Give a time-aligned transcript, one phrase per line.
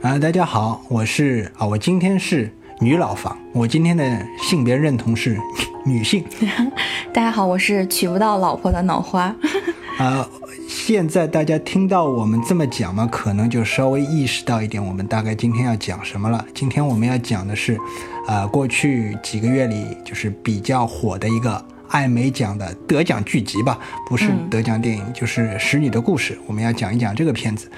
[0.00, 2.48] 啊，大家好，我是啊，我今天是
[2.78, 5.36] 女老房，我今天的性别认同是
[5.84, 6.24] 女性。
[7.12, 9.34] 大家好，我是娶不到老婆的脑花。
[9.98, 10.28] 啊，
[10.68, 16.46] 现在大家听到我们这么讲嘛，可能就稍微意识到一点，我们大概今天要讲什么了。
[16.54, 17.76] 今天我们要讲的是，
[18.28, 23.76] 啊，过去几个月里就是比较火的一个艾美奖的得奖剧集吧，
[24.08, 27.68] 不是得奖电影，就是《使女的故事》，我们要讲一讲这个片子。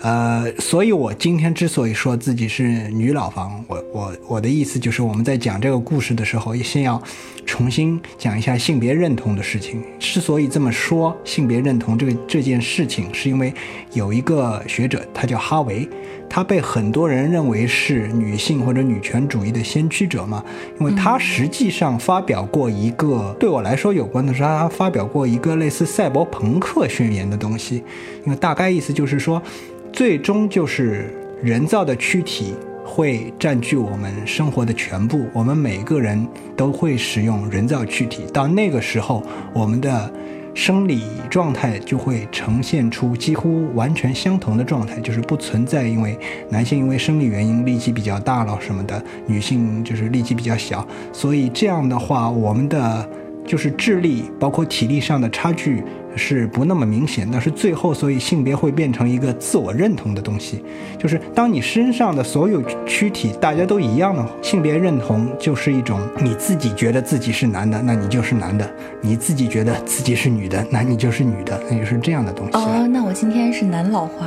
[0.00, 7.02] 呃，所以我今天之所以说自己是女老房，我我我的意思就是我们在讲这个故事的时候，先要
[7.44, 9.82] 重新讲一下性别认同的事情。
[9.98, 13.52] 之所以这么说性别认同这个这件事情，是因为
[13.92, 15.88] 有一个学者，他叫哈维，
[16.28, 20.44] 他被很多人认为是女性或者女权主义的先驱者嘛，
[20.78, 27.82] 因为他实际上发表过一个对我来说有关的是，他发表过一个类似赛博朋克宣言的东西，
[28.24, 29.42] 因为大概意思就是说。
[29.90, 31.12] 最终就是
[31.42, 32.54] 人造的躯体
[32.84, 38.24] 会占据我们生活的全部，我们每个人都会使用人造躯体。
[38.32, 40.12] 到那个时候，我们的
[40.58, 46.18] 生理状态就会呈现出几乎完全相同的状态，就是不存在因为
[46.50, 50.84] 男性因为生理原因力气比较大了什么的，女性就是力气比较小。
[51.12, 53.08] 所以这样的话，我们的
[53.46, 55.84] 就是智力包括体力上的差距。
[56.16, 60.64] 是不那么明显，但是最后，所以性别会变成一个自我认同的东西，
[60.98, 68.66] 就是当你身上的所有躯体大家都一样的性别认同，就是一种你自己觉得自己是男的，那你就是男的；
[69.00, 72.52] 你自己觉得自己是女的，那你就是女的，那就是这样的东西。
[72.54, 74.26] 哦，那我今天是男老花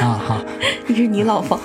[0.00, 0.44] 啊，好，
[0.86, 1.58] 你是女老花。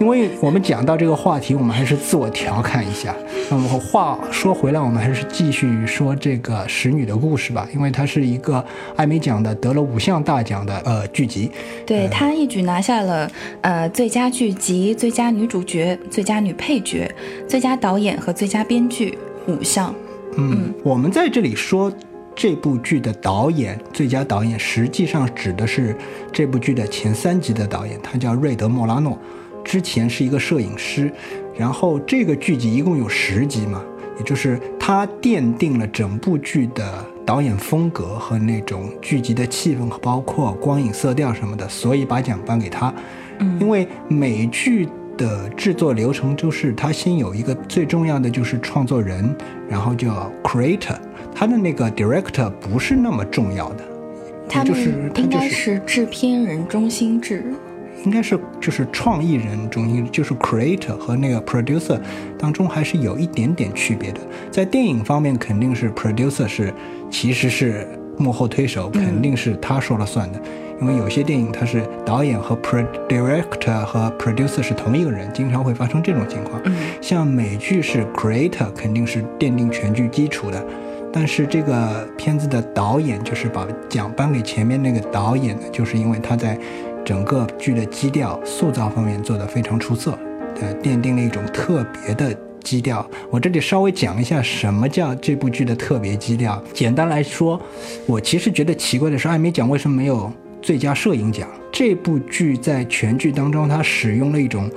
[0.00, 3.14] 因为我们讲到这个话题，我们还是自我调侃一下。
[3.50, 7.68] 那么话说回来，我们还是继续说这个使女的故事吧。
[7.74, 8.64] 因为它是一个
[8.96, 11.50] 艾美奖的得了五项大奖的呃剧集。
[11.84, 17.14] 对他一举拿下了呃最佳剧集、最佳女主角、最佳女配角、
[17.46, 19.18] 最佳导演和最佳编剧
[19.48, 19.94] 五项。
[20.38, 21.92] 嗯，我们在这里说
[22.34, 25.94] 这部剧的导演，最佳导演实际上指的是
[26.32, 29.18] 这部剧的前三集的导演，他叫瑞德·莫拉诺。
[29.64, 31.10] 之前是一个摄影师，
[31.56, 33.82] 然后这个剧集一共有十集嘛，
[34.18, 42.92] 也就是他奠定了整部剧的导演风格和那种剧集的气氛，包括光影色调什么的，所以把奖颁给他。
[43.38, 49.34] 嗯，因为美剧的制作流程就是他先有一个最重要的就是创作人，
[49.68, 50.96] 然后叫 creator，
[51.34, 53.84] 他的那个 director 不是那么重要的，
[54.48, 57.44] 他就是应该是制片人中心制。
[58.04, 62.00] 应该是就是创意人中心，就是 creator 和那个 producer
[62.38, 64.20] 当中还是有一点点区别的。
[64.50, 66.72] 在电影方面，肯定是 producer 是
[67.10, 70.40] 其实是幕后推手，肯定是他说了算的。
[70.80, 76.58] 因为有些电影它是导演和 pro director 和 producer 是同一个人，经常会发生这种情况。
[77.02, 80.64] 像美剧是 creator 肯定是奠定全剧基础的，
[81.12, 86.58] 但是这个片子的导演就是把奖颁给前面那个导演的，就是因为他在。
[87.04, 90.16] 整个剧的基调塑造方面做得非常出色，
[90.60, 93.04] 呃，奠定了一种特别的基调。
[93.30, 96.62] 我这里稍微讲一下什么叫这部剧的特别基调。
[96.72, 97.60] 简单来说，
[98.06, 100.30] 我其实觉得奇怪的是，艾美奖为什么没有
[100.60, 101.48] 最佳摄影奖？
[101.72, 104.70] 这部剧在全剧当中，它使用了一种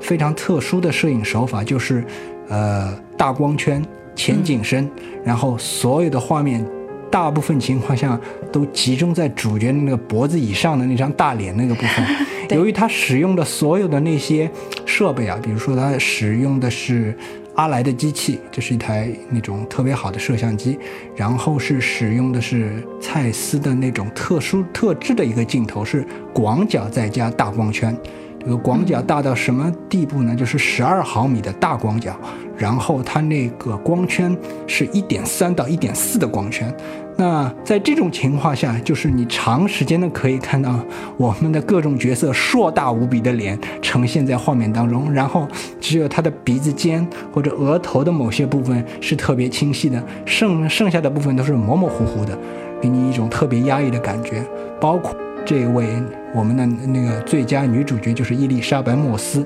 [0.00, 2.04] 非常特殊的摄影手法，就是
[2.48, 3.82] 呃大光圈、
[4.14, 4.90] 前景深，
[5.24, 6.64] 然后所有的画面。
[7.10, 8.18] 大部分情况下
[8.52, 12.06] 都集中在主角的那个脖子以上的那张大脸那个部分。
[12.56, 14.50] 由于他使用的所有的那些
[14.86, 17.16] 设备啊，比如说他使用的是
[17.54, 20.78] 阿莱的机器，这是一台那种特别好的摄像机，
[21.14, 27.96] 然后是使用的是蔡司的那种特殊特制的一个镜头，是广角再加大光圈。
[28.40, 30.34] 这个广角大到什么地步呢？
[30.34, 32.16] 就是十二毫米的大广角，
[32.56, 34.34] 然后它那个光圈
[34.66, 36.74] 是一点三到一点四的光圈。
[37.16, 40.74] 那在这种情况下，就是你长时间的可以看到
[41.18, 45.46] 我们的各种角色硕大无比的脸呈现在画面当中，然后
[45.78, 52.38] 只有他的鼻子尖或者额头的某些部分是特别清晰的，剩剩下的部分都是模模糊糊的，
[52.80, 54.42] 给你一种特别压抑的感觉，
[54.80, 55.14] 包括。
[55.44, 56.00] 这位
[56.32, 59.44] 我们的那个最佳女主角就是伊丽莎白·莫斯，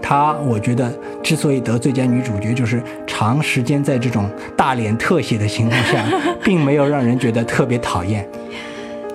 [0.00, 0.90] 她我觉得
[1.22, 6.04] 之所以得最佳女主角，就是长时间在这种大脸特写的情况下，
[6.42, 8.26] 并没有让人觉得特别讨厌。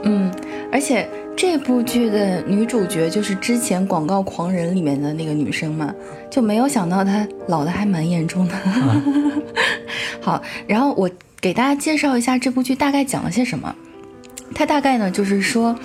[0.03, 0.31] 嗯，
[0.71, 5.93] 而且这部剧的女主角就是之前《广告狂人》里面的那个女生嘛，
[6.29, 8.53] 就没有想到她老的还蛮严重的。
[10.21, 11.09] 好，然后我
[11.41, 13.73] 给大家介绍一下这部剧大概讲了些什么。
[14.53, 15.75] 它大概呢，就是说，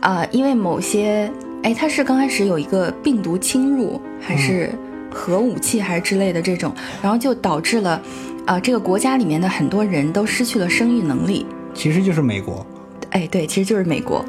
[0.00, 1.30] 啊，因为某些
[1.62, 4.70] 哎，它是刚开始有一个病毒侵入，还是
[5.10, 6.72] 核武器，还是之类的这种，
[7.02, 8.00] 然后就导致了，
[8.46, 11.44] 啊，这个国家里面的很多人都失去了生育能力。
[11.74, 12.64] 其实就是美国。
[13.10, 14.24] 哎，对，其实就是美国。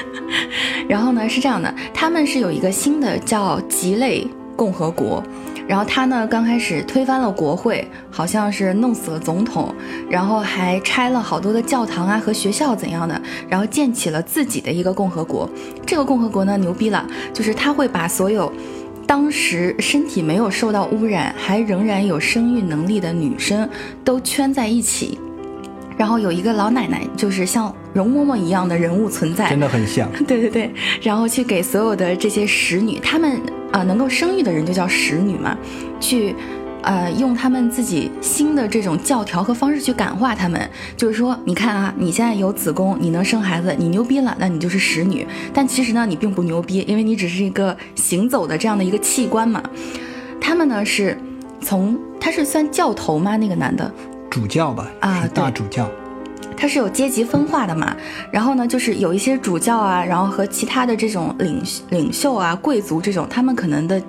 [0.88, 5.22] 然后呢，是这样的，他们是有一个新的叫吉类共和国。
[5.68, 9.74] 然后他呢，刚开始推翻了国会，好像是弄死了总统，
[10.08, 15.48] 然后还拆了好多的教堂啊和学校怎样的，然后建起了自己的一个共和国。
[15.84, 18.52] 这个共和国呢，牛逼了，就是他会把所有
[19.06, 23.68] 当时身体没有受到污染，还仍然有生育能力的女生
[24.04, 25.18] 都圈在一起。
[25.96, 30.06] 然后有一个老奶奶，就是像容嬷嬷一样的人物存在，真的很像。
[30.28, 30.70] 对对对，
[31.00, 33.40] 然后去给所有的这些使女，她们
[33.72, 35.56] 啊能够生育的人就叫使女嘛，
[36.00, 36.34] 去，
[36.82, 40.70] 呃用他们自己新的这种教条和方式去感化他们。
[40.96, 45.26] 就是说，你看啊，你现在有子宫，你能生孩子，你牛逼了，那你就是使女。
[45.52, 49.62] 但其实呢，你并不牛逼，因为你只是一个行走的这样的一个器官嘛。
[50.40, 51.18] 他们呢是
[51.60, 53.36] 从他是算教头吗？
[53.36, 53.92] 那个男的。
[54.30, 55.90] 主教吧，啊，大主教，
[56.56, 57.94] 他是有阶级分化的嘛。
[58.30, 64.02] 然后呢，就是有一些主教啊，然后和其他的这种领领袖啊、贵族这种，他们可能的，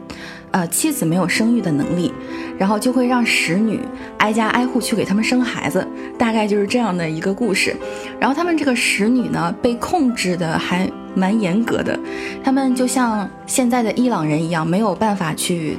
[0.51, 2.13] 呃，妻子没有生育的能力，
[2.57, 3.79] 然后就会让使女
[4.19, 5.85] 挨家挨户去给他们生孩子，
[6.17, 7.75] 大概就是这样的一个故事。
[8.19, 11.99] 然后他们这个使女呢，被控制的还蛮严格的，
[12.43, 15.77] 他们就像现在的伊朗人一样，没有办法去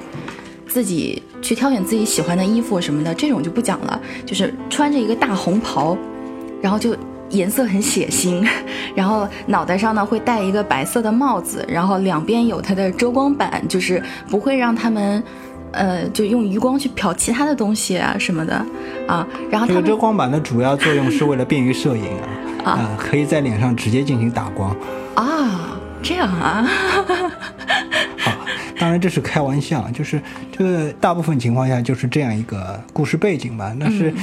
[0.67, 1.23] 自己。
[1.41, 4.01] 去挑选自己喜欢的衣服什么的，这种就不讲了。
[4.27, 5.97] 就是穿着一个大红袍，
[6.63, 6.97] 然后就
[7.31, 8.47] 颜色很血腥，
[8.95, 15.23] 然后脑袋上呢会戴一个白色的帽子，然后两边有它的遮光板，就是不会让他们，
[15.73, 18.65] 呃，就用余光去瞟其他的东西啊什么的
[19.07, 19.27] 啊。
[19.51, 22.05] 然后这个遮光板的主要作用是为了便于摄影
[22.65, 24.75] 啊，啊，可以在脸上直接进行打光
[25.15, 26.67] 啊，这样啊。
[28.19, 28.33] 好。
[28.81, 30.23] 当然这是开玩笑，就是
[30.57, 33.75] 这个大部分情况下就是这样一个故事背景吧。
[33.77, 34.15] 那是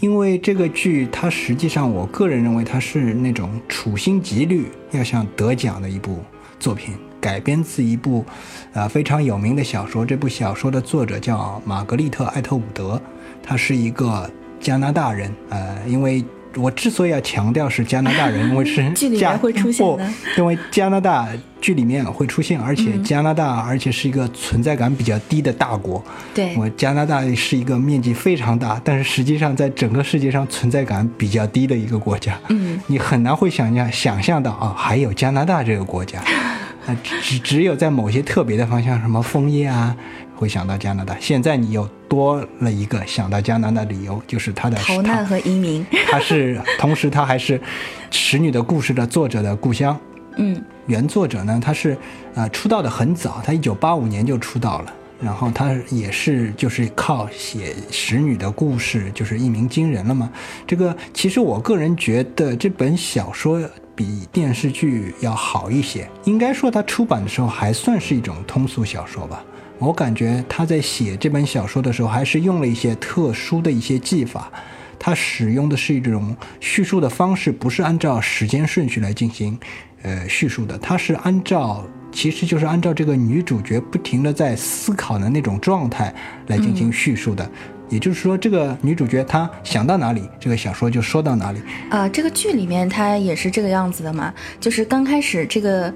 [0.00, 6.18] 因为这个剧，它实际上我个人认为它是那种处心积虑要想得奖的一部
[6.58, 8.24] 作品，改编自一部
[8.72, 10.04] 呃非常有名的小说。
[10.04, 13.00] 这部小说的作者叫玛格丽特·艾特伍德，
[13.42, 15.30] 他是一个加拿大人。
[15.50, 16.24] 呃，因为
[16.56, 21.28] 我之所以要强调是加拿大人，因为是 加会出现的，因为加拿大。
[21.60, 26.02] 剧里面会出现，而且加拿大，而且是一个存在感比较低的大国。
[26.32, 32.40] 对，我加拿大是一个面积非常大，但是实际上在整个世界上存在感比较低的一个国家。
[32.48, 36.18] 嗯，你很难会想象想象到啊，还有加拿大这个国家。
[36.88, 39.94] 啊，只只有在某些特别的方向，什么枫叶啊，
[40.40, 41.14] 会想到加拿大。
[41.20, 45.84] 现在你又多了一个想到加拿大的理由，就是他的逃难和移民。
[46.10, 47.58] 他是，同时他还是
[48.10, 49.94] 《使女的故事》的作者的故乡。
[50.38, 51.94] 嗯，原作者呢，他是，
[52.34, 60.30] 呃，出道的很早，他一九八五年就出道了，然后他也是就是靠写使女的故事，就是一鸣惊人了嘛。
[60.66, 63.60] 这个其实我个人觉得这本小说
[63.94, 69.44] 比电视剧要好一些，应该说它出版的时候还算是一种通俗小说吧。
[69.80, 74.52] 我感觉他在写这本小说的时候，还是用了一些特殊的一些技法，
[74.98, 79.58] 他使用的是一种叙述的方式，不是按照时间顺序来进行。
[80.02, 86.14] 呃，叙述的，他是按照，其实就是按照这个女主角不停的在思考的那种状态
[86.46, 87.50] 来进行叙述的。
[87.90, 91.60] 也就是说，这个女主角她想到哪里，这个小说就说到哪里。
[91.90, 95.92] 啊，这个剧里面它也是这个样子的嘛，就是刚开始这个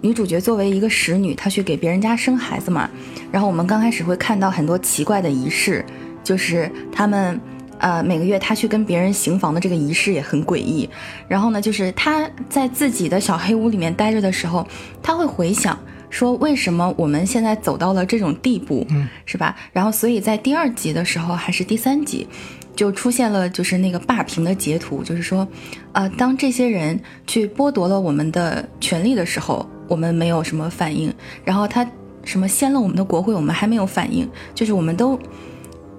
[0.00, 2.88] 女主角作为一个使女，她去给别人家生孩子嘛，
[3.30, 5.84] 然后我们刚开始会看到很多奇怪的仪式，
[6.24, 7.40] 就是他们。
[7.82, 10.86] 呃，每个月她去跟别人行房的这个仪式也很诡异。
[11.26, 14.68] 然后呢，就是他在自己的小黑屋里面待着的时候，
[15.02, 15.78] 她会回想
[16.10, 19.56] 说，为什么我们现在走到了这种地步，嗯，是吧？
[19.72, 22.28] 然后，所以在第二集的时候还是第三集，
[22.76, 25.48] 就出现了就是那个霸屏的截图，就是说，
[25.92, 31.12] 呃，当这些人去剥夺了我们的权利的时候，我们没有什么反应。
[31.44, 31.86] 然后他
[32.24, 35.20] 什么掀了我们的国会，我们还没有反应，就是我们都。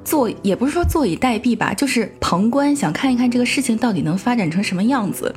[0.03, 5.33] 坐也不是说坐以待毙吧，就是旁观，想看一看这个事情到底能发展成什么样子，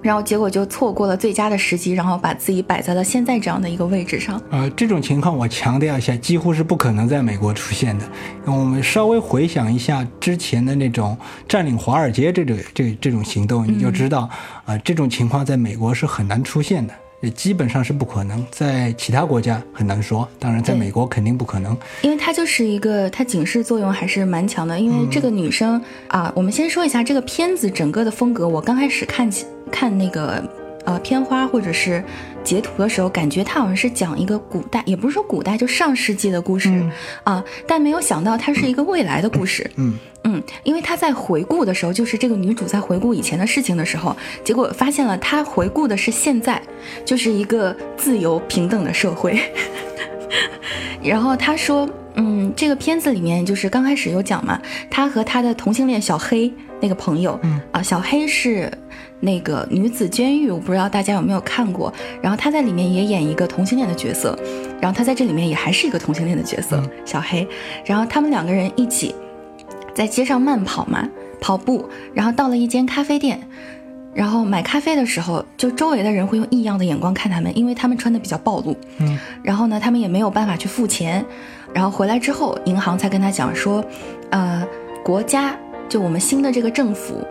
[0.00, 4.40] 然后结果就错过了最佳的时机，然后把自己摆在了现在这样的一个位置上。
[4.50, 8.04] 呃，这种情况我强调一下，几乎是不可能在美国出现的。
[8.44, 14.30] 我们稍微回想一下之前的那种占领华尔街这种这这种行动，你就知道，
[14.64, 16.94] 啊，这种情况在美国是很难出现的。
[17.22, 24.78] 也基本上是不可能，在其他国家很难说，当然在美国肯定不可能，因为它就是一个它警示作用还是蛮强的。
[24.78, 28.46] 因为这个女生啊，我们先说一下这个片子整个的风格。
[28.46, 30.42] 我刚开始看起看那个
[30.84, 32.02] 呃片花或者是
[32.44, 36.70] 截图的时候，感觉它好像是讲一个古代，也不是说古代，就上世纪的故事
[37.24, 39.70] 啊，但没有想到它是一个未来的故事。
[39.76, 46.62] 嗯嗯，因为他在回顾的时候，就是这个女主在回顾以前的事情的时候，结果发现了她回顾的是现在，
[47.04, 49.40] 就是一个自由平等的社会。
[51.02, 58.70] 然后他说，嗯，这个片子里面就是刚开始有讲嘛，他和他的同性恋小黑那个朋友，嗯啊，小黑是
[59.22, 61.90] 那个女子监狱，我不知道大家有没有看过。
[62.20, 64.38] 然后她在里面也演一个同性恋的角色，
[64.80, 67.46] 然后她在这里面也还是一个同性恋的角色，小黑。
[67.86, 69.14] 然后他们两个人一起
[69.94, 71.08] 在街上慢跑嘛，
[71.40, 73.40] 跑步，然后到了一间咖啡店。
[74.14, 78.76] 然后买咖啡的时候，就周围的人会用异样的眼光看他们，因为他们穿的比较暴露。
[78.98, 81.24] 嗯，然后呢，他们也没有办法去付钱。
[81.72, 83.82] 然后回来之后，银行才跟他讲说，
[84.28, 84.62] 呃，
[85.02, 85.56] 国家
[85.88, 87.24] 就我们新的这个政府，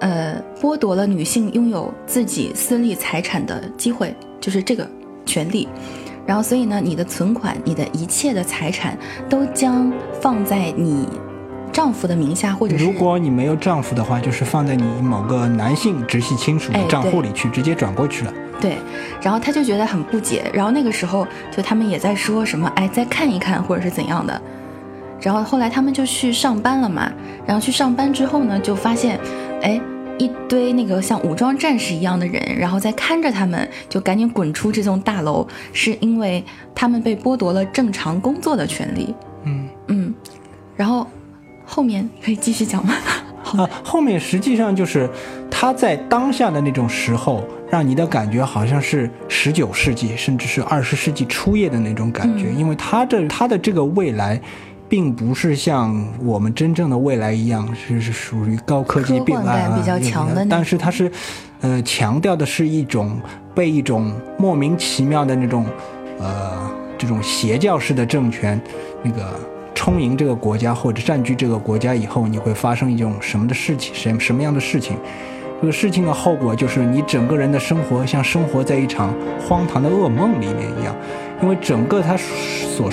[0.00, 4.88] 呃，剥夺了女性拥有自己私立财产的机会，就是这个
[5.26, 5.68] 权利。
[6.26, 11.06] 然后，所以呢，你的存款，你的一切的财产都将放在你。
[11.70, 18.34] 丈夫的名下，或者是如果你没有丈夫的话，就是放在你某个男性直系亲属的账户里去，直接转过去了。
[18.60, 18.78] 对，
[19.22, 21.24] 然后他就觉得很不解，然后那个时候
[21.54, 24.42] 就他们也在说什么，哎，再看一看或者是怎样的。
[25.20, 27.10] 然后后来他们就去上班了嘛，
[27.46, 29.18] 然后去上班之后呢，就发现，
[29.62, 29.80] 哎，
[30.18, 36.44] 一堆那个像武装战士一样的人，然后在看着他们，就赶紧滚出这栋大楼，是因为
[36.74, 39.14] 他们被剥夺了正常工作的权利。
[39.44, 40.14] 嗯嗯，
[40.76, 41.06] 然后。
[41.70, 42.94] 后面可以继续讲吗？
[43.58, 45.06] 啊， 后面实际上就是
[45.50, 54.40] 他在当下的那种时候，让你的感觉好像是十九世纪，甚至是二十世纪初叶的那种感觉，因为他这他的这个未来，
[54.88, 61.10] 并不是像我们真正的未来一样，是是属于高科技病啊比较强的，但是它是，
[61.60, 63.20] 呃，强调的是一种
[63.54, 65.66] 被一种莫名其妙的那种，
[66.18, 68.60] 呃，这种邪教式的政权，
[69.02, 69.38] 那个。
[69.74, 73.94] 充盈这个国家或者占据这个国家以后，你会发生一种什么的事情？
[73.94, 74.96] 什什么样的事情？
[75.60, 80.94] 这个事情的后果就是你整个人的生活像生活在一场荒唐的噩梦里面一样，
[81.40, 82.90] 因为整个他所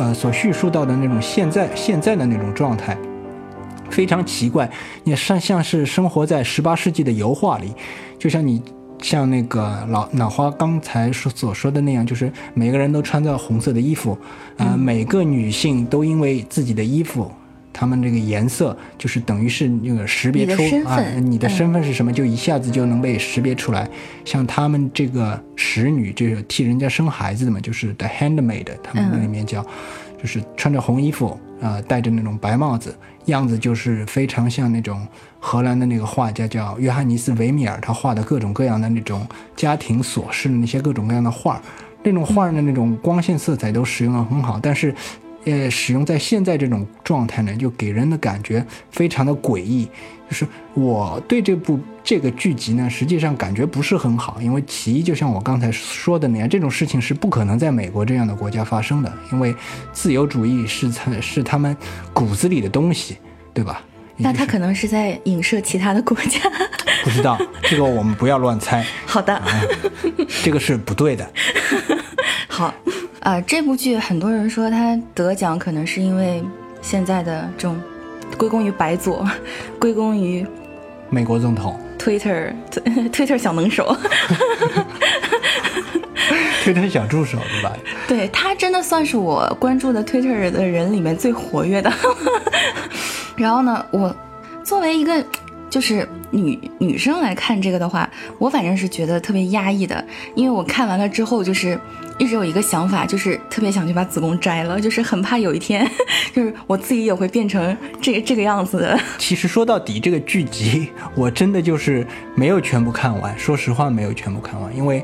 [0.00, 2.98] 呃所叙述到的那种现在现在的那种状态
[3.88, 4.68] 非常奇怪，
[5.04, 7.72] 也像像是生活在十八世纪的油画里，
[8.18, 8.60] 就像你。
[9.02, 14.12] 像那个老脑花刚才说所说的那样，就是每个人都穿着红色的衣服，
[14.58, 17.32] 啊，每个女性都因为自己的衣服，
[17.72, 23.88] 她们这个颜色就是等于是那个识别出啊，你的身份是什么，就一下子就能被识别出来。
[24.24, 29.64] 像他们这个使女，就是替人家生孩子的嘛，就是 the handmaid，他们那里面叫，
[30.20, 32.94] 就是穿着红衣服啊，戴着那种白帽子。
[33.26, 35.06] 样子就是非常像那种
[35.38, 39.24] 荷兰的那个画家叫约翰尼斯·维米尔，他画的各种各样的那种
[39.54, 41.60] 家庭琐事的那些各种各样的画，
[42.02, 44.94] 那种画的那种光线色彩都使用的很好，但是。
[45.44, 49.88] 呃，使用在现在这种状态呢，就给人的感觉非常的诡异。
[50.28, 59.52] 就是我对这部这个剧集呢，实际上感觉不是很好，因为其一，就像我刚才说的那样，这种事情是不可能在美国这样的国家发生的，因为
[59.92, 61.76] 自由主义是他是他们
[62.12, 63.16] 骨子里的东西，
[63.52, 63.82] 对吧？
[64.16, 66.38] 那他可能是在影射其他的国家，
[67.02, 68.86] 不知道这个我们不要乱猜。
[69.06, 69.42] 好的，
[70.44, 71.28] 这个是不对的。
[72.46, 72.72] 好。
[73.20, 76.42] 啊，这部剧很多人说他得奖，可能是因为
[76.80, 77.78] 现在的这种
[78.38, 79.26] 归功于白左，
[79.78, 80.46] 归功于
[81.10, 83.94] 美国总统，Twitter，Twitter 小能手，
[86.64, 87.72] Twitter 小助手对吧？
[88.08, 91.92] 对他真的算是我关注的 Twitter 的人里面最活跃的。
[93.36, 94.14] 然后呢，我
[94.64, 95.22] 作为一个
[95.70, 101.80] 就是女女生来看这个的话，我反正是觉得特别压抑的，因为我看完了之后就是。
[102.18, 105.90] 一直有一个想法，就是特别想去把子宫摘了，就是很怕有一天，
[106.36, 109.00] 就是我自己也会变成这这个样子的。
[109.16, 115.02] 其实说到底，这个剧集我真的就是没有全部看完，说实话没有全部看完，因为，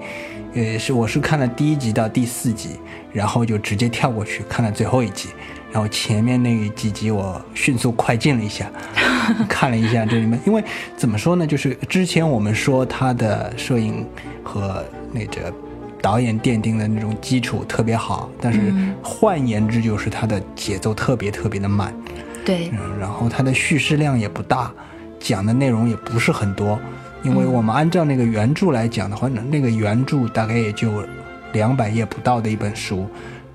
[0.53, 2.73] 呃，是我是看了第一集到第四集，
[3.15, 5.31] 然后就直接跳过去看了最后一集，
[5.77, 8.73] 然后前面那几集我迅速快进了一下，
[9.47, 10.65] 看了一下这里面，因为
[10.97, 14.07] 怎么说呢，就是之前我们说他的摄影
[14.43, 15.53] 和那个。
[16.01, 21.93] 导演奠定的那种基础特别好，但是换言之就是他的节奏特别特别的慢，
[22.45, 24.71] 对，然后他的叙事量也不大，
[25.19, 26.79] 讲的内容也不是很多，
[27.25, 31.03] 因为我们按照那个原著来讲的话，那个原著大概也就
[31.53, 33.09] 两百页不到的一本书，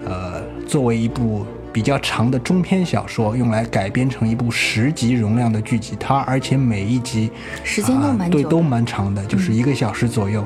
[0.03, 5.95] 呃，作为一部比较长的中篇小说，用来改编成一部十集容量的剧集。
[5.99, 7.31] 它而且每一集
[7.63, 10.45] 时间都蛮对，都蛮长的，就是一个小时左右。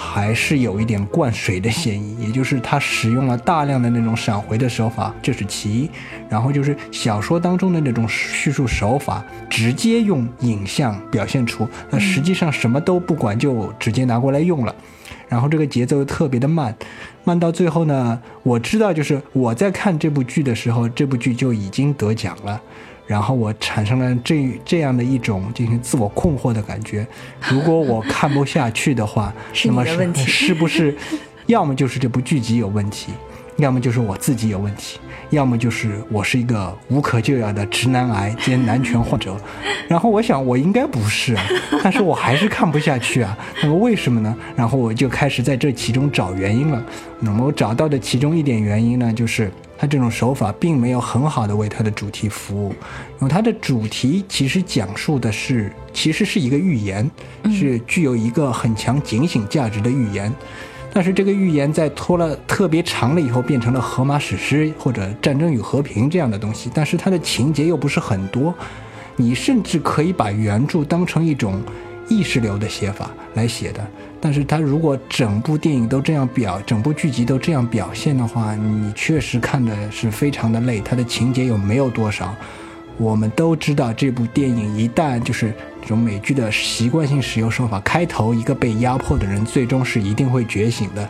[0.00, 5.90] 还是有一点灌水的嫌疑，也就是他使用了大量的那种闪回的手法，这是其一。
[6.28, 14.72] 然后就是小说当中的那种叙述手法，直接用影像表现出，那实际上什么都不管就直接拿过来用了。
[15.28, 16.74] 然后这个节奏特别的慢，
[17.24, 22.60] 慢到最后呢，我知道就是我在看这部剧的时候，这部剧就已经得奖了。
[23.06, 27.06] 然后我产生了这这样的一种进行自我困惑的感觉。
[27.50, 29.32] 如果我看不下去的话，
[29.64, 30.94] 那么是是不是，
[31.46, 33.12] 要么就是这部剧集有问题，
[33.58, 34.98] 要么就是我自己有问题，
[35.30, 39.36] 要么就是我是一个无可救药的直男癌兼男权患者。
[39.88, 41.36] 然后我想我应该不是，
[41.82, 43.36] 但是我还是看不下去啊。
[43.62, 44.34] 那么为什么呢？
[44.56, 46.82] 然后我就开始在这其中找原因了。
[47.20, 49.50] 那么我找到的其中一点原因呢，就是。
[49.80, 52.70] 他这种手法并没有很好的为他的主题服务，
[53.20, 57.08] 因为他的主题其实讲述的是，其实是一个寓言，
[57.44, 60.34] 是具有一个很强警醒价值的寓言。
[60.98, 66.68] 但是这个预言在拖了特别长了以后，变成了荷马史诗或者战争与和平这样的东西。
[66.74, 68.52] 但是它的情节又不是很多，
[69.14, 71.62] 你甚至可以把原著当成一种
[72.08, 73.86] 意识流的写法来写的。
[74.20, 80.80] 但是它如果整部电影都这样表，整部剧集都这样表现的话，你确实看的是非常的累。
[80.80, 82.34] 它的情节又没有多少？
[82.98, 91.08] 我们都知道，这部电影一旦就是这种美剧的习惯性使用手法，开头一个被压迫的人，最终是一定会觉醒的。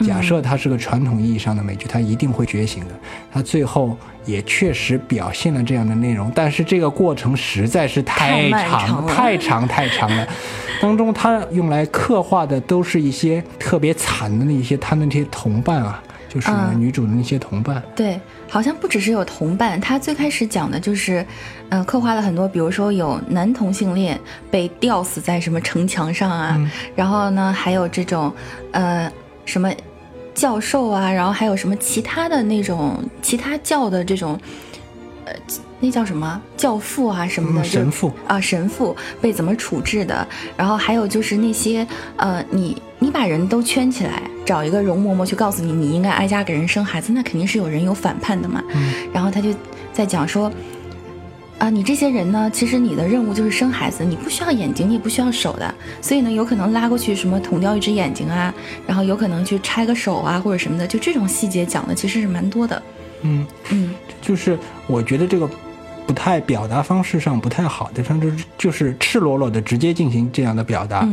[0.00, 2.90] 假设它是个传统意义上的美剧，它一定会觉醒的。
[3.30, 10.26] 它最后也确实表现了这样的内容，但是这个过程实在是太长、太长、太长了。
[10.80, 17.82] 当中，他用来刻画的都是一些特别惨的那些他那些同伴啊，就是女主的那些同伴。
[17.94, 21.26] 对，好像不只是有同伴，他最开始讲的就是，
[21.68, 24.18] 嗯，刻画了很多，比如说有男同性恋
[24.50, 28.32] 被吊死在什么城墙上啊，然后呢，还有这种，
[28.70, 29.12] 呃，
[29.44, 29.70] 什么。
[30.32, 34.40] 教授啊，然后还有什么其他的那种其他教的这种，
[35.24, 35.32] 呃，
[35.80, 40.26] 那叫什么教父啊什么的神父啊神父被怎么处置的？
[40.56, 48.62] 然后还有就是那些呃，你你把人都圈起来，找一个容嬷嬷去告诉你你应该挨家给人生孩子，那肯定是有人有反叛的嘛。
[49.12, 49.54] 然后他就
[49.92, 50.50] 在讲说。
[51.60, 52.50] 啊，你这些人呢？
[52.50, 58.50] 其实你的任务就是生孩子，你不需要眼睛，你也不需要手的，所以呢，有可能拉过去什么捅掉一只眼睛啊，
[58.86, 62.82] 然后有可能去拆个手啊或者什么的，就这种细节讲的其实是蛮多的。
[63.22, 65.48] 嗯嗯，就是我觉得这个
[66.06, 71.08] 不太表达方式上不太好的，甚至就是赤裸裸的直接进行这样的表达。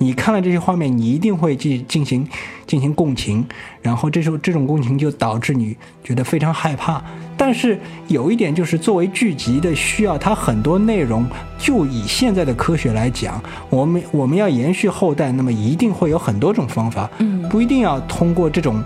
[0.00, 2.24] 你看了这些画面，你一定会进进行
[2.68, 3.44] 进行共情，
[3.82, 7.02] 然后这时候这种共情就导致你觉得非常害怕。
[7.36, 11.26] 但是有一点就是，作为剧集的需要，它很多内容
[11.58, 18.80] 就以现在的科学来讲，我们我们要延续后代，那么一定会有很多种方法，嗯，不一定要通过这种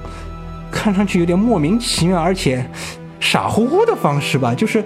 [0.72, 2.66] 看上去有点莫名其妙而且
[3.20, 4.82] 傻乎乎的方式吧，就是。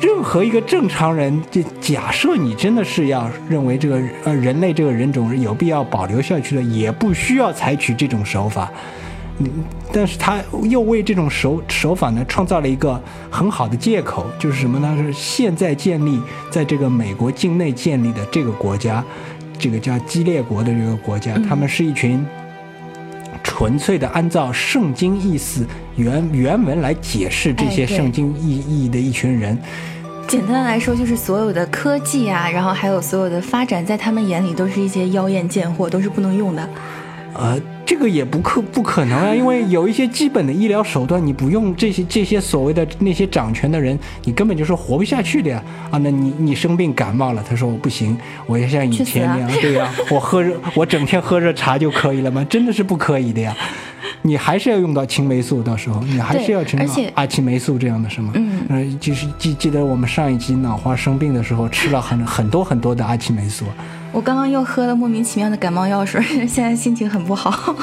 [0.00, 8.70] 任何一个正常人，就假设你真的是要认为这个呃人类这个人种有必要保留下去的，也不需要采取这种手法。
[9.38, 9.48] 嗯，
[9.92, 13.00] 但是他又为这种手手法呢创造了一个
[13.30, 14.94] 很好的借口，就是什么呢？
[14.98, 19.02] 是现在建立在这个美国境内建立的这个国家，
[19.58, 22.22] 这个叫基列国的这个国家，他们是一群
[23.44, 25.64] 纯粹的按照圣经意思。
[25.94, 29.56] 原原文来解释这些圣经意义的一群人，
[30.26, 36.68] 简单来说，就是所有的科技啊，然后还有所有的发展，在他们眼里都是一些妖艳贱货，都是不能用的。
[37.34, 45.62] 呃，这个也不可不可能啊，因为有一些基本的医疗手段，你不用这些这些所谓的那些掌权的人，你根本就是活不下去的呀！
[45.90, 48.16] 啊，那你你生病感冒了，他说我不行，
[48.46, 52.44] 我要像以前那样，对呀， 我喝热，我整天喝热茶就可以了吗？
[52.48, 53.54] 真的是不可以的呀！
[54.22, 56.78] 你还是要用到青霉素，到时候你还是要吃
[57.14, 58.32] 阿奇霉素这样的，是吗？
[58.34, 63.66] 嗯，就是记记得我们上一集脑花生病的时候吃了很很多很多的阿奇霉素。
[64.14, 67.74] 我刚刚又喝了莫名其妙的感冒药水， 现在心情很不好。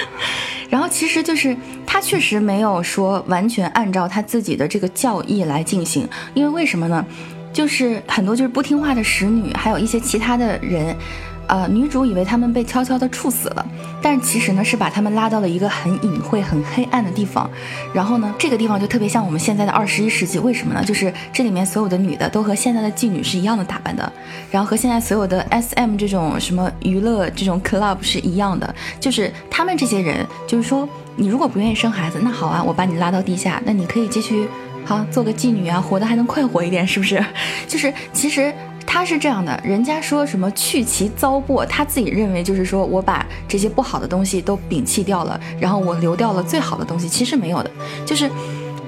[0.70, 1.54] 然后其实就是
[1.86, 7.04] 他确实没有说完全按照他自己的这个教义来进行，因为为什么呢？
[7.52, 10.96] 就是很多就是不听话的使女，还有一些其他的人。
[11.46, 13.66] 呃，女主以为他们被悄悄的处死了，
[14.00, 17.48] 但其实呢是把他们拉到了一个很隐晦、很黑暗的地方。
[17.92, 20.82] 然后呢，这个地方就特别像我们现在的二十一世纪，为什么呢？
[20.84, 24.10] 就是这里面所有的女的都和现在的妓女是一样的打扮的，
[24.50, 28.74] 然后和现在所有的 SM 这种什么娱乐这种 club 是一样的。
[28.98, 34.48] 就是他们这些人，就是说，你如果不愿意生孩子，那好啊，我把你拉到地下，那你可以继续
[34.84, 37.22] 好做个妓女啊，活得还能快活一点，是不是？
[37.68, 38.52] 就是其实。
[38.86, 47.08] 他是这样的，人家说什么去其糟粕，他自己认为就是说我把这些不好的东西都摒弃掉了，然后我留掉了最好的东西。
[47.08, 47.70] 其实没有的，
[48.06, 48.30] 就是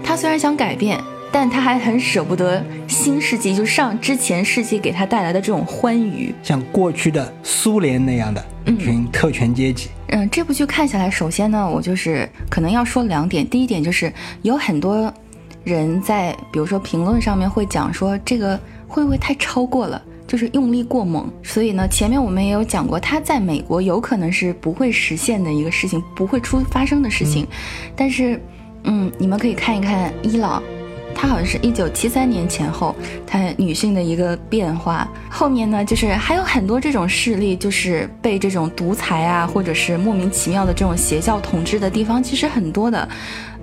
[0.05, 1.01] 他虽然想改变，
[1.33, 9.89] 但他还很舍不得新世纪，就上之前世纪给他带来的这种欢愉，像过去的苏联那样的一群特权阶级。
[10.11, 15.13] 嗯，这部剧看下来，首先呢，我就是可能要说两点，第一点就是有很多
[15.65, 18.59] 人在，比如说评论上面会讲说这个。
[18.87, 20.01] 会不会太超过了？
[20.27, 27.47] 就是用力过猛，所以呢，前面我们也有讲过，它在美国有可能是不会实现的一个事情，不会出发生的事情。
[27.95, 28.41] 但是，
[28.83, 30.61] 嗯，你们可以看一看伊朗，
[31.15, 32.93] 它好像是一九七三年前后，
[33.25, 35.09] 它女性的一个变化。
[35.31, 43.09] 后面呢，就是还有很多这种势力，就是被这种独裁啊，或者是莫名其妙的这种邪教统治的地方，其实很多的。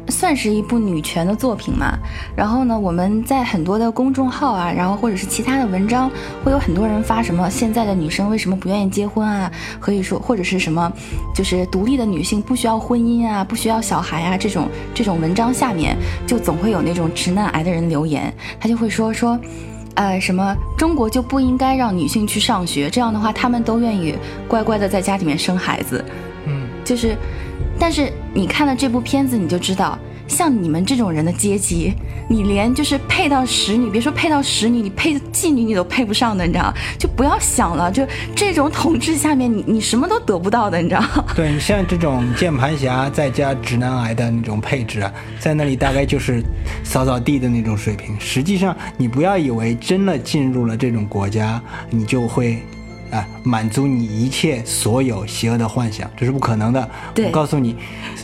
[0.09, 1.97] 算是一部女权的作品嘛，
[2.35, 6.11] 然后呢，我们在很多的公众号啊，然后或者是其他的文章，
[6.43, 10.91] 会有很多人发什么现在的女生为什么不愿意结婚啊，可以说或者是什么，
[11.33, 15.95] 就是独立的女性不需要婚姻啊，不需要小孩啊，这种这种文章下面
[16.27, 19.39] 就总会有那种直男癌的人留言，他就会说说，
[19.95, 24.15] 呃，什么中国就不应该让女性去上学，这样的话他们都愿意
[24.47, 26.03] 乖乖的在家里面生孩子，
[26.45, 27.15] 嗯，就是。
[27.83, 31.93] 但是你看了这部片子，你就知道，像你们这种人的阶级，
[32.29, 41.03] 你连就是配到使女，别说配到使女，你配妓女你都配不上的，你知道就不要想了，就这种统治下面，你你什么都得不到的，你知道
[41.35, 46.41] 对你像这种键盘侠再加直男癌的那种配置啊，在那里大概就是
[46.85, 48.17] 扫扫地的那种水平。
[48.17, 52.63] 实际上，你不要以为真的进入了这种国家，你就会。
[53.13, 56.89] 啊，满足你一切所有邪恶的幻想，这是不可能的。
[57.17, 57.75] 我告诉你，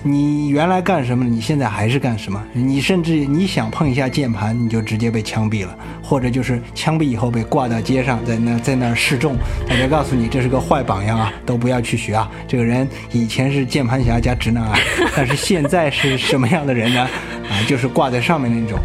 [0.01, 2.43] 你原来干什么，你现在还是干什么。
[2.53, 9.35] 你甚至你想碰一下键盘，你就直接被枪毙了，或者就是枪毙以后被挂到街上，在那在那儿示众。
[9.67, 12.27] 大家告诉你，这是个坏榜样啊，都不要去学啊。
[12.47, 14.79] 这个人以前是键盘侠加直男癌，
[15.15, 17.01] 但是现在是什么样的人呢？
[17.01, 18.79] 啊，就是挂在上面那种，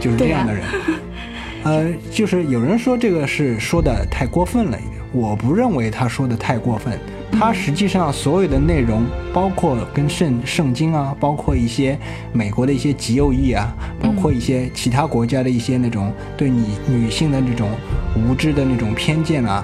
[0.00, 0.64] 就是这样的人。
[1.64, 5.02] 呃，就是有人说这个是说的太过分了一点。
[5.12, 6.98] 我不认为他说的太过分，
[7.30, 11.98] 他实际上所有的内容，包括跟圣圣经啊，包括一些
[12.32, 17.68] 美国的一些极右翼啊，包括一些其他国家的一些那种对你女性的那种
[18.16, 19.62] 无知的那种偏见啊。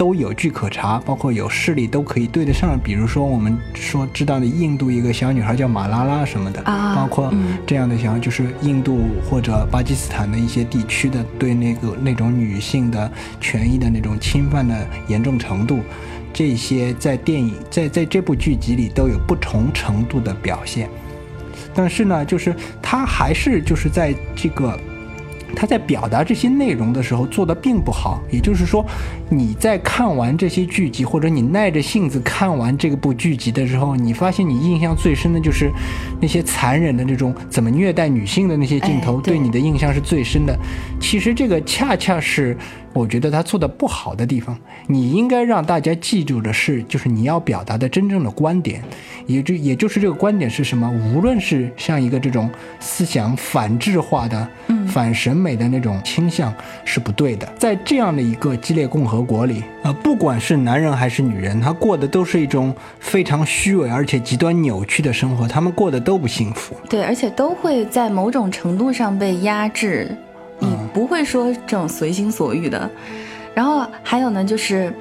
[0.00, 2.80] 都有据可查，包括有势力都可以对得上。
[2.82, 7.30] 比如说，我们说知道的印度一个小女孩叫马拉拉什么的，包括
[7.66, 14.74] 这样的小，就是印度或者巴基斯坦的一些地区的对那个那种女性的权益的那种侵犯的
[15.06, 15.80] 严重程度，
[16.32, 20.88] 这些在电影在在这部剧集里都有不同程度的表现。
[21.74, 24.80] 但是呢，就是他还是就是在这个。
[25.54, 28.84] 他在表达这些内容的时候做的并不好，也就是说，
[29.28, 35.70] 你在看完这些剧集，或者你耐着性子看完这个部剧集的时候，你发现你印象最深的就是
[36.20, 40.58] 那些残忍的这种怎么虐待女性的那些镜头，对你的印象是最深的。
[41.00, 42.56] 其实这个恰恰是。
[42.92, 48.82] 我觉得他做的不好的地方，你应该让大家记住的是，就是你要表达的真正的观点，
[49.26, 50.90] 也就也就是这个观点是什么？
[50.90, 52.50] 无论是像一个这种
[52.80, 54.48] 思想反智化的、
[54.88, 56.52] 反审美的那种倾向，
[56.84, 57.46] 是不对的。
[57.56, 66.74] 在这样的一个激烈共和国里，呃，不管是男人还是女人，他过的都是一种非常虚伪而且极端扭曲的生活，他们过得都不幸福。
[66.88, 70.16] 对，而且都会在某种程度上被压制。
[70.90, 72.90] 你不会说这种随心所欲的，
[73.54, 74.92] 然后还有呢，就是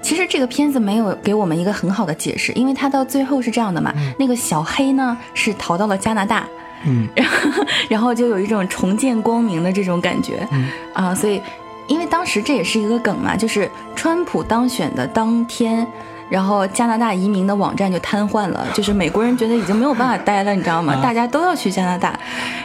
[0.00, 6.46] 其实这个片子没有给我们一个很好的解释，因为它到最后是这样的嘛，那个小黑呢是逃到了加拿大，
[6.86, 10.46] 嗯，然 后然后就有一种重见光明的这种感觉，
[10.92, 11.40] 啊，所以
[11.88, 15.84] 因为当时这也是一个梗嘛，就是川普当选的当天，
[16.28, 21.00] 然后加拿大移民的网站就瘫痪了，就是美国人觉得已经没有办法待了，你知道吗？
[21.02, 22.16] 大家都要去加拿大，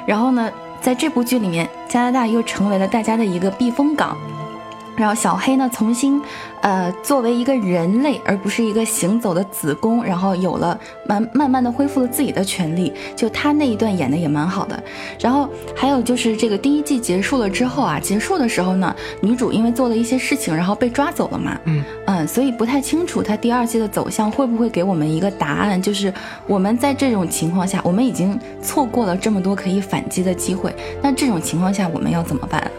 [0.06, 0.52] 然后呢？
[0.82, 4.18] 在这部剧里面，加拿大又成为了大家的一个避风港。
[5.00, 6.22] 然后小黑呢，重新，
[6.62, 12.94] 呃，作为一个人类，而不是一个行走的子宫，然后有了慢慢慢的恢复了自己的权利。
[13.16, 14.78] 就他那一段演的也蛮好的。
[15.18, 21.58] 然后还有就是这个第一季结束了之后啊，结束的时候呢，女主因为做了一些事情，然后被抓走了嘛。
[21.64, 26.14] 嗯嗯，所以不太清楚他第二季的走向会不会给我们一个答案，就是
[26.46, 32.70] 我们在这种情况下，我们已经错过了这么多可以反击的机会，那这种情况下我们要怎么办？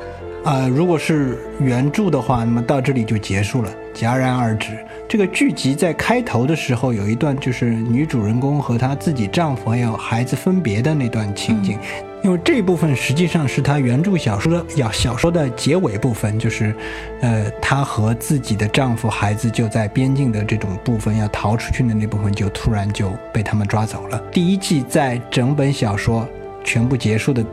[0.42, 4.68] 啊、如果是原著的话，那么到这里就结束了，戛然而止。
[5.06, 11.78] 这个剧集在开头的时候有一段，就是女主人公和她自己丈夫还有孩子分别的那段情景。
[12.22, 16.74] 因为这部分实际上是她原著小说的小小说的结尾部分，就是，
[17.20, 24.22] 呃，她和自己的丈夫、孩子就在边境的这种部分要逃出去的那部分，就突然就被他们抓走了。
[24.32, 26.26] 第一季在整本小说
[26.62, 27.44] 全部结束的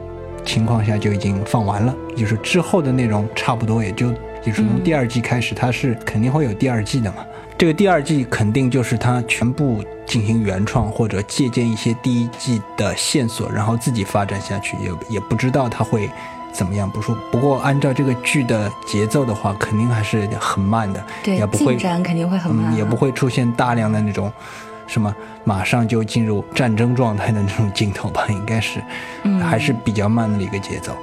[0.48, 7.18] 情况下就已经放完了，就是之后的内容差不多也就就是从第二季开始，它是肯定会有第二季的嘛。
[7.56, 16.08] 这个第二季肯定就是它全部进行原创或者借鉴一些第一季的线索，然后自己发展下去，也也不知道它会
[16.54, 16.88] 怎么样。
[16.90, 22.96] 不说，不过按照这个剧的节奏的话，肯定还是很慢的，对也，不会进展肯定会很慢、啊嗯，也不。
[22.98, 24.34] 会出现大量的那种
[24.88, 28.82] 什么马上就进入战争状态的那种镜头吧，应该是，
[29.24, 30.98] 嗯还是比较慢的一个节奏。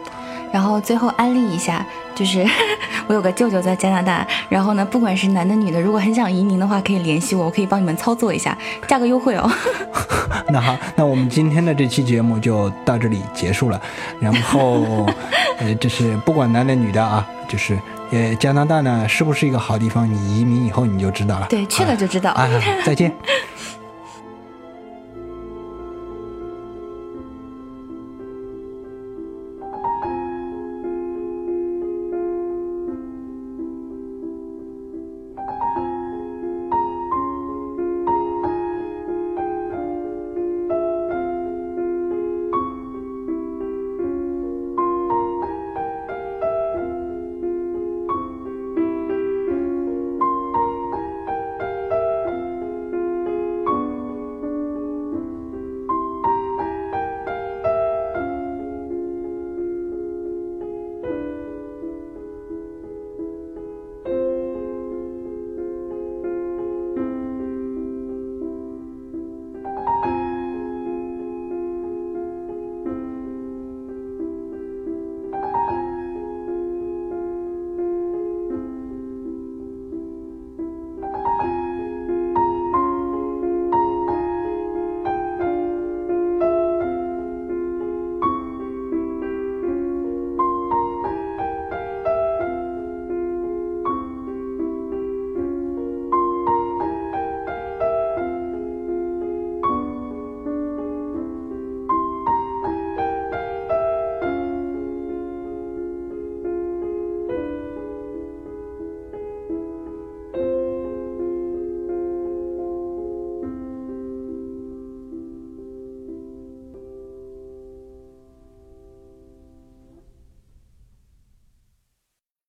[0.52, 2.46] 然后最后安利一下，就是
[3.08, 9.50] 我有个舅舅在加拿大，然后呢，不管是男的女的，如果很想移民的话，可以联系我，我可以帮你们操作一下，价格优惠哦。
[10.50, 13.80] 那好，那我们今天的这期节目就到这里结束了。
[14.20, 15.06] 然后，
[15.58, 17.76] 呃，就是不管男的女的啊，就是
[18.12, 20.08] 呃，加拿大呢是不是一个好地方？
[20.08, 21.46] 你移民以后你就知道了。
[21.50, 22.30] 对，去了就知道。
[22.30, 22.48] 啊，
[22.86, 23.12] 再见。